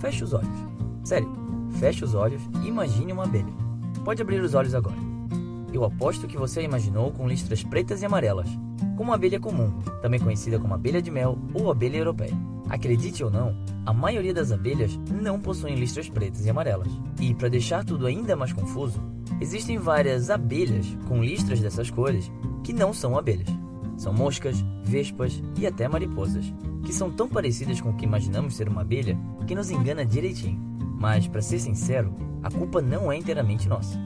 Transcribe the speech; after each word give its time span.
Feche 0.00 0.24
os 0.24 0.32
olhos. 0.32 0.48
Sério, 1.04 1.28
feche 1.78 2.04
os 2.04 2.14
olhos 2.14 2.42
e 2.62 2.68
imagine 2.68 3.12
uma 3.12 3.24
abelha. 3.24 3.52
Pode 4.04 4.22
abrir 4.22 4.40
os 4.40 4.54
olhos 4.54 4.74
agora. 4.74 4.96
Eu 5.72 5.84
aposto 5.84 6.26
que 6.26 6.36
você 6.36 6.60
a 6.60 6.62
imaginou 6.62 7.10
com 7.12 7.28
listras 7.28 7.62
pretas 7.62 8.00
e 8.02 8.06
amarelas, 8.06 8.48
como 8.96 9.10
uma 9.10 9.16
abelha 9.16 9.38
comum, 9.38 9.70
também 10.00 10.18
conhecida 10.18 10.58
como 10.58 10.74
abelha 10.74 11.02
de 11.02 11.10
mel 11.10 11.38
ou 11.52 11.70
abelha 11.70 11.98
europeia. 11.98 12.32
Acredite 12.68 13.24
ou 13.24 13.30
não, 13.30 13.56
a 13.84 13.92
maioria 13.92 14.34
das 14.34 14.52
abelhas 14.52 14.98
não 15.10 15.40
possuem 15.40 15.74
listras 15.74 16.08
pretas 16.08 16.44
e 16.44 16.50
amarelas. 16.50 16.88
E 17.20 17.34
para 17.34 17.48
deixar 17.48 17.84
tudo 17.84 18.06
ainda 18.06 18.36
mais 18.36 18.52
confuso, 18.52 19.00
existem 19.40 19.78
várias 19.78 20.30
abelhas 20.30 20.86
com 21.06 21.22
listras 21.22 21.60
dessas 21.60 21.90
cores 21.90 22.30
que 22.62 22.72
não 22.72 22.92
são 22.92 23.16
abelhas. 23.16 23.48
São 23.98 24.12
moscas, 24.12 24.64
vespas 24.80 25.42
e 25.58 25.66
até 25.66 25.88
mariposas, 25.88 26.54
que 26.86 26.92
são 26.92 27.10
tão 27.10 27.28
parecidas 27.28 27.80
com 27.80 27.90
o 27.90 27.94
que 27.94 28.04
imaginamos 28.04 28.56
ser 28.56 28.68
uma 28.68 28.82
abelha 28.82 29.18
que 29.46 29.56
nos 29.56 29.70
engana 29.70 30.06
direitinho. 30.06 30.58
Mas, 30.98 31.26
para 31.26 31.42
ser 31.42 31.58
sincero, 31.58 32.14
a 32.42 32.50
culpa 32.50 32.80
não 32.80 33.10
é 33.10 33.16
inteiramente 33.16 33.68
nossa. 33.68 33.98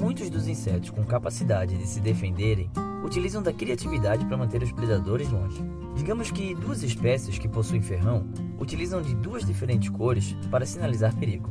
Muitos 0.00 0.30
dos 0.30 0.48
insetos 0.48 0.88
com 0.88 1.04
capacidade 1.04 1.76
de 1.76 1.86
se 1.86 2.00
defenderem 2.00 2.70
utilizam 3.04 3.42
da 3.42 3.52
criatividade 3.52 4.24
para 4.24 4.38
manter 4.38 4.62
os 4.62 4.72
predadores 4.72 5.30
longe. 5.30 5.62
Digamos 5.94 6.30
que 6.30 6.54
duas 6.54 6.82
espécies 6.82 7.38
que 7.38 7.48
possuem 7.48 7.82
ferrão 7.82 8.26
utilizam 8.58 9.02
de 9.02 9.14
duas 9.14 9.44
diferentes 9.44 9.90
cores 9.90 10.34
para 10.50 10.66
sinalizar 10.66 11.14
perigo. 11.14 11.50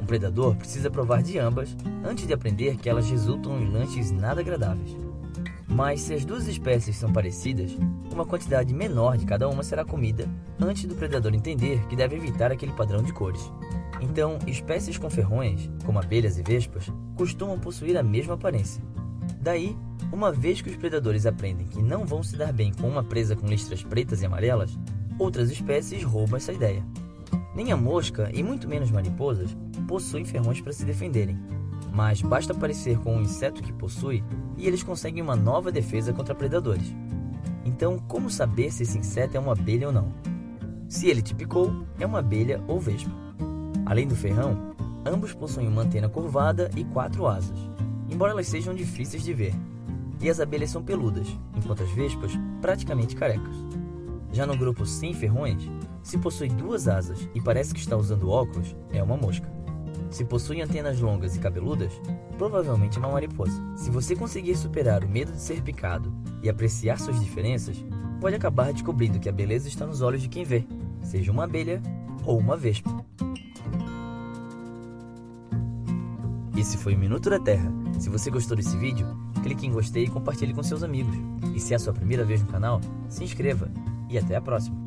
Um 0.00 0.06
predador 0.06 0.54
precisa 0.54 0.90
provar 0.90 1.22
de 1.22 1.38
ambas 1.38 1.76
antes 2.04 2.24
de 2.26 2.32
aprender 2.32 2.76
que 2.76 2.88
elas 2.88 3.10
resultam 3.10 3.60
em 3.60 3.68
lanches 3.68 4.12
nada 4.12 4.40
agradáveis. 4.40 4.96
Mas 5.76 6.00
se 6.00 6.14
as 6.14 6.24
duas 6.24 6.48
espécies 6.48 6.96
são 6.96 7.12
parecidas, 7.12 7.76
uma 8.10 8.24
quantidade 8.24 8.72
menor 8.72 9.18
de 9.18 9.26
cada 9.26 9.46
uma 9.46 9.62
será 9.62 9.84
comida 9.84 10.26
antes 10.58 10.86
do 10.86 10.94
predador 10.94 11.34
entender 11.34 11.86
que 11.86 11.94
deve 11.94 12.16
evitar 12.16 12.50
aquele 12.50 12.72
padrão 12.72 13.02
de 13.02 13.12
cores. 13.12 13.52
Então, 14.00 14.38
espécies 14.46 14.96
com 14.96 15.10
ferrões, 15.10 15.68
como 15.84 15.98
abelhas 15.98 16.38
e 16.38 16.42
vespas, 16.42 16.90
costumam 17.14 17.60
possuir 17.60 17.94
a 17.98 18.02
mesma 18.02 18.32
aparência. 18.32 18.82
Daí, 19.38 19.76
uma 20.10 20.32
vez 20.32 20.62
que 20.62 20.70
os 20.70 20.76
predadores 20.76 21.26
aprendem 21.26 21.66
que 21.66 21.82
não 21.82 22.06
vão 22.06 22.22
se 22.22 22.38
dar 22.38 22.54
bem 22.54 22.72
com 22.72 22.88
uma 22.88 23.04
presa 23.04 23.36
com 23.36 23.46
listras 23.46 23.82
pretas 23.82 24.22
e 24.22 24.26
amarelas, 24.26 24.78
outras 25.18 25.50
espécies 25.50 26.02
roubam 26.02 26.38
essa 26.38 26.54
ideia. 26.54 26.82
Nem 27.54 27.70
a 27.70 27.76
mosca 27.76 28.30
e 28.32 28.42
muito 28.42 28.66
menos 28.66 28.90
mariposas 28.90 29.54
possuem 29.86 30.24
ferrões 30.24 30.58
para 30.58 30.72
se 30.72 30.86
defenderem, 30.86 31.38
mas 31.96 32.20
basta 32.20 32.52
parecer 32.52 32.98
com 32.98 33.16
um 33.16 33.22
inseto 33.22 33.62
que 33.62 33.72
possui 33.72 34.22
e 34.58 34.66
eles 34.66 34.82
conseguem 34.82 35.22
uma 35.22 35.34
nova 35.34 35.72
defesa 35.72 36.12
contra 36.12 36.34
predadores. 36.34 36.94
Então, 37.64 37.98
como 37.98 38.28
saber 38.28 38.70
se 38.70 38.82
esse 38.82 38.98
inseto 38.98 39.34
é 39.34 39.40
uma 39.40 39.52
abelha 39.52 39.86
ou 39.86 39.92
não? 39.94 40.12
Se 40.86 41.08
ele 41.08 41.22
te 41.22 41.34
picou, 41.34 41.86
é 41.98 42.04
uma 42.04 42.18
abelha 42.18 42.62
ou 42.68 42.78
vespa. 42.78 43.10
Além 43.86 44.06
do 44.06 44.14
ferrão, 44.14 44.74
ambos 45.06 45.32
possuem 45.32 45.68
uma 45.68 45.80
antena 45.82 46.06
curvada 46.06 46.70
e 46.76 46.84
quatro 46.84 47.26
asas, 47.26 47.58
embora 48.10 48.32
elas 48.32 48.46
sejam 48.46 48.74
difíceis 48.74 49.24
de 49.24 49.32
ver. 49.32 49.54
E 50.20 50.28
as 50.28 50.38
abelhas 50.38 50.68
são 50.68 50.82
peludas, 50.82 51.26
enquanto 51.56 51.82
as 51.82 51.90
vespas 51.92 52.32
praticamente 52.60 53.16
carecas. 53.16 53.56
Já 54.32 54.46
no 54.46 54.56
grupo 54.56 54.84
sem 54.84 55.14
ferrões, 55.14 55.66
se 56.02 56.18
possui 56.18 56.50
duas 56.50 56.88
asas 56.88 57.26
e 57.34 57.40
parece 57.40 57.72
que 57.72 57.80
está 57.80 57.96
usando 57.96 58.28
óculos, 58.28 58.76
é 58.92 59.02
uma 59.02 59.16
mosca. 59.16 59.55
Se 60.16 60.24
possui 60.24 60.62
antenas 60.62 60.98
longas 60.98 61.36
e 61.36 61.38
cabeludas, 61.38 61.92
provavelmente 62.38 62.96
é 62.96 63.00
uma 63.00 63.12
mariposa. 63.12 63.62
Se 63.76 63.90
você 63.90 64.16
conseguir 64.16 64.56
superar 64.56 65.04
o 65.04 65.08
medo 65.10 65.30
de 65.30 65.42
ser 65.42 65.60
picado 65.60 66.10
e 66.42 66.48
apreciar 66.48 66.98
suas 66.98 67.20
diferenças, 67.20 67.84
pode 68.18 68.34
acabar 68.34 68.72
descobrindo 68.72 69.20
que 69.20 69.28
a 69.28 69.32
beleza 69.32 69.68
está 69.68 69.84
nos 69.84 70.00
olhos 70.00 70.22
de 70.22 70.30
quem 70.30 70.42
vê, 70.42 70.64
seja 71.02 71.30
uma 71.30 71.44
abelha 71.44 71.82
ou 72.24 72.38
uma 72.38 72.56
vespa. 72.56 72.88
Esse 76.56 76.78
foi 76.78 76.94
o 76.94 76.98
Minuto 76.98 77.28
da 77.28 77.38
Terra. 77.38 77.70
Se 77.98 78.08
você 78.08 78.30
gostou 78.30 78.56
desse 78.56 78.74
vídeo, 78.78 79.06
clique 79.42 79.66
em 79.66 79.70
gostei 79.70 80.04
e 80.04 80.08
compartilhe 80.08 80.54
com 80.54 80.62
seus 80.62 80.82
amigos. 80.82 81.14
E 81.54 81.60
se 81.60 81.74
é 81.74 81.76
a 81.76 81.78
sua 81.78 81.92
primeira 81.92 82.24
vez 82.24 82.40
no 82.40 82.48
canal, 82.48 82.80
se 83.10 83.22
inscreva 83.22 83.70
e 84.08 84.16
até 84.16 84.34
a 84.34 84.40
próxima. 84.40 84.78